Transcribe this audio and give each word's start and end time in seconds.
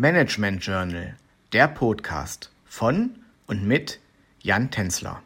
Management 0.00 0.64
Journal, 0.64 1.16
der 1.52 1.66
Podcast 1.66 2.52
von 2.66 3.16
und 3.48 3.66
mit 3.66 3.98
Jan 4.40 4.70
Tänzler. 4.70 5.20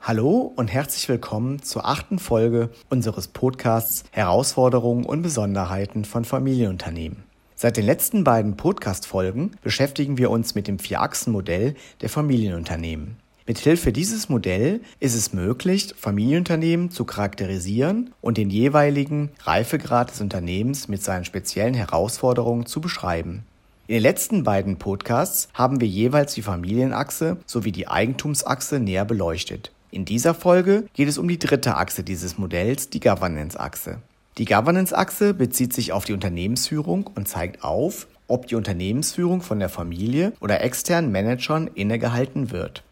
Hallo 0.00 0.54
und 0.56 0.68
herzlich 0.68 1.06
willkommen 1.10 1.60
zur 1.60 1.86
achten 1.86 2.18
Folge 2.18 2.70
unseres 2.88 3.28
Podcasts 3.28 4.04
Herausforderungen 4.10 5.04
und 5.04 5.20
Besonderheiten 5.20 6.06
von 6.06 6.24
Familienunternehmen. 6.24 7.24
Seit 7.54 7.76
den 7.76 7.84
letzten 7.84 8.24
beiden 8.24 8.56
Podcast-Folgen 8.56 9.50
beschäftigen 9.60 10.16
wir 10.16 10.30
uns 10.30 10.54
mit 10.54 10.66
dem 10.66 10.78
Vier-Achsen-Modell 10.78 11.74
der 12.00 12.08
Familienunternehmen. 12.08 13.18
Mithilfe 13.48 13.92
dieses 13.92 14.28
Modell 14.28 14.82
ist 15.00 15.14
es 15.14 15.32
möglich, 15.32 15.94
Familienunternehmen 15.96 16.90
zu 16.90 17.06
charakterisieren 17.06 18.12
und 18.20 18.36
den 18.36 18.50
jeweiligen 18.50 19.30
Reifegrad 19.40 20.10
des 20.10 20.20
Unternehmens 20.20 20.86
mit 20.88 21.02
seinen 21.02 21.24
speziellen 21.24 21.72
Herausforderungen 21.72 22.66
zu 22.66 22.82
beschreiben. 22.82 23.44
In 23.86 23.94
den 23.94 24.02
letzten 24.02 24.44
beiden 24.44 24.76
Podcasts 24.76 25.48
haben 25.54 25.80
wir 25.80 25.88
jeweils 25.88 26.34
die 26.34 26.42
Familienachse 26.42 27.38
sowie 27.46 27.72
die 27.72 27.88
Eigentumsachse 27.88 28.80
näher 28.80 29.06
beleuchtet. 29.06 29.72
In 29.90 30.04
dieser 30.04 30.34
Folge 30.34 30.84
geht 30.92 31.08
es 31.08 31.16
um 31.16 31.26
die 31.26 31.38
dritte 31.38 31.78
Achse 31.78 32.02
dieses 32.02 32.36
Modells, 32.36 32.90
die 32.90 33.00
Governance-Achse. 33.00 33.96
Die 34.36 34.44
Governance-Achse 34.44 35.32
bezieht 35.32 35.72
sich 35.72 35.92
auf 35.92 36.04
die 36.04 36.12
Unternehmensführung 36.12 37.06
und 37.14 37.28
zeigt 37.28 37.64
auf, 37.64 38.08
ob 38.26 38.46
die 38.46 38.56
Unternehmensführung 38.56 39.40
von 39.40 39.58
der 39.58 39.70
Familie 39.70 40.34
oder 40.40 40.60
externen 40.60 41.10
Managern 41.10 41.66
innegehalten 41.68 42.50
wird. 42.50 42.82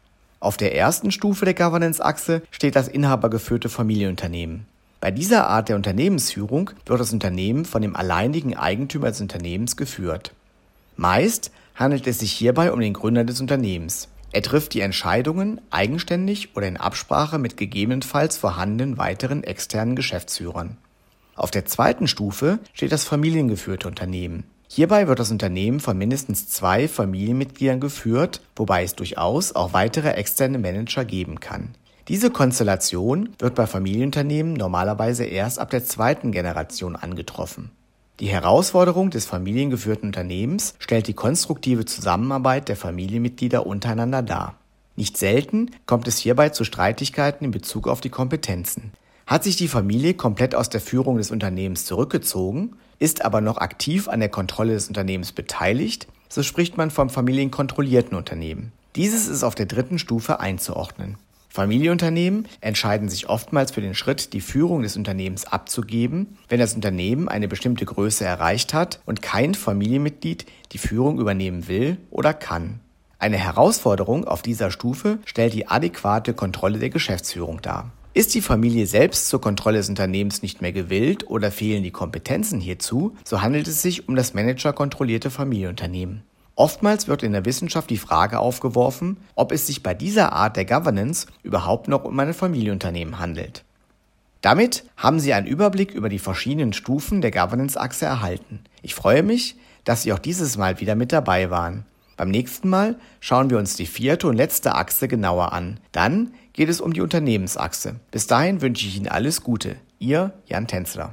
Auf 0.47 0.57
der 0.57 0.77
ersten 0.77 1.11
Stufe 1.11 1.45
der 1.45 1.55
Governance-Achse 1.55 2.41
steht 2.53 2.77
das 2.77 2.87
inhabergeführte 2.87 3.69
Familienunternehmen. 3.69 4.65
Bei 5.01 5.11
dieser 5.11 5.49
Art 5.49 5.69
der 5.69 5.75
Unternehmensführung 5.75 6.71
wird 6.87 7.01
das 7.01 7.13
Unternehmen 7.13 7.65
von 7.65 7.83
dem 7.83 7.97
alleinigen 7.97 8.57
Eigentümer 8.57 9.09
des 9.09 9.21
Unternehmens 9.21 9.77
geführt. 9.77 10.31
Meist 10.97 11.51
handelt 11.75 12.07
es 12.07 12.21
sich 12.21 12.31
hierbei 12.31 12.71
um 12.71 12.79
den 12.79 12.93
Gründer 12.93 13.25
des 13.25 13.41
Unternehmens. 13.41 14.07
Er 14.31 14.43
trifft 14.43 14.75
die 14.75 14.83
Entscheidungen 14.83 15.61
eigenständig 15.73 16.55
oder 16.55 16.69
in 16.69 16.77
Absprache 16.77 17.41
mit 17.41 17.57
gegebenenfalls 17.57 18.39
vorhandenen 18.39 18.99
weiteren 18.99 19.43
externen 19.43 19.97
Geschäftsführern. 19.97 20.77
Auf 21.35 21.51
der 21.51 21.65
zweiten 21.65 22.07
Stufe 22.07 22.61
steht 22.73 22.93
das 22.93 23.03
familiengeführte 23.03 23.89
Unternehmen. 23.89 24.45
Hierbei 24.69 25.07
wird 25.09 25.19
das 25.19 25.31
Unternehmen 25.31 25.81
von 25.81 25.97
mindestens 25.97 26.49
zwei 26.49 26.89
Familienmitgliedern 26.89 27.81
geführt, 27.81 28.41
wobei 28.57 28.83
es 28.83 28.95
durchaus 28.95 29.55
auch 29.55 29.73
weitere 29.73 30.11
externe 30.11 30.59
Manager 30.59 31.05
geben 31.05 31.41
kann. 31.41 31.75
Diese 32.09 32.31
Konstellation 32.31 33.31
wird 33.39 33.55
bei 33.55 33.67
Familienunternehmen 33.67 34.53
normalerweise 34.53 35.25
erst 35.25 35.59
ab 35.59 35.71
der 35.71 35.85
zweiten 35.85 36.31
Generation 36.31 36.95
angetroffen. 36.95 37.71
Die 38.21 38.29
Herausforderung 38.29 39.11
des 39.11 39.27
familiengeführten 39.27 40.09
Unternehmens 40.09 40.75
stellt 40.79 41.07
die 41.07 41.15
konstruktive 41.15 41.85
Zusammenarbeit 41.85 42.69
der 42.69 42.77
Familienmitglieder 42.77 43.67
untereinander 43.67 44.23
dar. 44.23 44.55
Nicht 44.95 45.19
selten 45.19 45.71
kommt 45.85 46.09
es 46.09 46.17
hierbei 46.19 46.49
zu 46.49 46.65
Streitigkeiten 46.65 47.45
in 47.45 47.51
Bezug 47.51 47.87
auf 47.89 48.01
die 48.01 48.09
Kompetenzen. 48.09 48.93
Hat 49.27 49.43
sich 49.43 49.57
die 49.57 49.67
Familie 49.67 50.15
komplett 50.15 50.55
aus 50.55 50.71
der 50.71 50.81
Führung 50.81 51.17
des 51.17 51.33
Unternehmens 51.33 51.85
zurückgezogen, 51.85 52.77
ist 53.01 53.25
aber 53.25 53.41
noch 53.41 53.59
aktiv 53.59 54.07
an 54.07 54.21
der 54.21 54.29
Kontrolle 54.29 54.75
des 54.75 54.87
Unternehmens 54.87 55.33
beteiligt, 55.33 56.07
so 56.29 56.45
spricht 56.45 56.77
man 56.77 56.93
vom 56.93 57.11
familienkontrollierten 57.11 58.17
Unternehmen. 58.17 58.71
Dieses 58.95 59.27
ist 59.27 59.43
auf 59.43 59.57
der 59.57 59.67
dritten 59.67 59.99
Stufe 59.99 60.39
einzuordnen. 60.39 61.17
Familienunternehmen 61.49 62.47
entscheiden 62.61 63.09
sich 63.09 63.29
oftmals 63.29 63.73
für 63.73 63.81
den 63.81 63.97
Schritt, 63.97 64.33
die 64.33 64.41
Führung 64.41 64.83
des 64.83 64.97
Unternehmens 64.97 65.45
abzugeben, 65.45 66.37
wenn 66.49 66.61
das 66.61 66.75
Unternehmen 66.75 67.29
eine 67.29 67.49
bestimmte 67.49 67.85
Größe 67.85 68.25
erreicht 68.25 68.75
hat 68.75 69.01
und 69.07 69.23
kein 69.23 69.55
Familienmitglied 69.55 70.47
die 70.71 70.79
Führung 70.79 71.19
übernehmen 71.19 71.67
will 71.67 71.97
oder 72.11 72.33
kann. 72.33 72.79
Eine 73.19 73.39
Herausforderung 73.39 74.25
auf 74.25 74.43
dieser 74.43 74.71
Stufe 74.71 75.19
stellt 75.25 75.55
die 75.55 75.67
adäquate 75.67 76.33
Kontrolle 76.33 76.79
der 76.79 76.91
Geschäftsführung 76.91 77.61
dar. 77.61 77.91
Ist 78.17 78.35
die 78.35 78.41
Familie 78.41 78.87
selbst 78.87 79.29
zur 79.29 79.43
Kontrolle 79.43 79.77
des 79.77 79.91
Unternehmens 79.91 80.41
nicht 80.41 80.63
mehr 80.63 80.73
gewillt 80.73 81.29
oder 81.29 81.51
fehlen 81.51 81.83
die 81.83 81.91
Kompetenzen 81.91 82.63
hierzu, 82.63 83.15
so 83.25 83.43
handelt 83.43 83.69
es 83.69 83.83
sich 83.83 84.09
um 84.09 84.17
das 84.17 84.33
managerkontrollierte 84.33 85.29
Familienunternehmen. 85.29 86.23
Oftmals 86.55 87.09
wird 87.09 87.23
in 87.23 87.33
der 87.33 87.45
Wissenschaft 87.45 87.91
die 87.91 87.99
Frage 87.99 88.39
aufgeworfen, 88.39 89.19
ob 89.35 89.53
es 89.53 89.67
sich 89.67 89.83
bei 89.83 89.93
dieser 89.93 90.33
Art 90.33 90.57
der 90.57 90.65
Governance 90.65 91.27
überhaupt 91.43 91.89
noch 91.89 92.05
um 92.05 92.19
ein 92.19 92.33
Familienunternehmen 92.33 93.19
handelt. 93.19 93.65
Damit 94.41 94.85
haben 94.97 95.21
Sie 95.21 95.35
einen 95.35 95.47
Überblick 95.47 95.93
über 95.93 96.09
die 96.09 96.19
verschiedenen 96.19 96.73
Stufen 96.73 97.21
der 97.21 97.33
Governance-Achse 97.33 98.07
erhalten. 98.07 98.61
Ich 98.81 98.95
freue 98.95 99.25
mich, 99.25 99.57
dass 99.85 100.05
Sie 100.05 100.15
auch 100.15 100.19
dieses 100.19 100.57
Mal 100.57 100.81
wieder 100.81 100.95
mit 100.95 101.13
dabei 101.13 101.51
waren. 101.51 101.85
Beim 102.17 102.31
nächsten 102.31 102.69
Mal 102.69 102.97
schauen 103.21 103.51
wir 103.51 103.59
uns 103.59 103.77
die 103.77 103.87
vierte 103.87 104.27
und 104.29 104.37
letzte 104.37 104.75
Achse 104.75 105.09
genauer 105.09 105.53
an. 105.53 105.81
Dann 105.93 106.33
geht 106.53 106.69
es 106.69 106.81
um 106.81 106.93
die 106.93 107.03
Unternehmensachse. 107.03 107.97
Bis 108.11 108.27
dahin 108.27 108.63
wünsche 108.63 108.87
ich 108.87 108.97
Ihnen 108.97 109.09
alles 109.09 109.43
Gute. 109.43 109.77
Ihr 109.99 110.33
Jan 110.47 110.67
Tänzler. 110.67 111.13